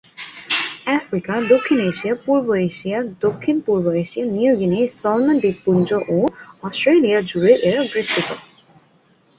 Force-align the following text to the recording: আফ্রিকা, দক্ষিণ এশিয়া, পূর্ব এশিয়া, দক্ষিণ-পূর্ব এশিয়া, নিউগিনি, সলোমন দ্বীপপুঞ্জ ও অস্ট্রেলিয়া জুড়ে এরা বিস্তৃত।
আফ্রিকা, 0.97 1.33
দক্ষিণ 1.51 1.79
এশিয়া, 1.91 2.13
পূর্ব 2.25 2.47
এশিয়া, 2.69 2.97
দক্ষিণ-পূর্ব 3.21 3.85
এশিয়া, 4.03 4.25
নিউগিনি, 4.35 4.79
সলোমন 4.99 5.35
দ্বীপপুঞ্জ 5.39 5.89
ও 6.09 6.17
অস্ট্রেলিয়া 6.63 7.19
জুড়ে 7.29 7.53
এরা 7.67 7.81
বিস্তৃত। 7.85 8.29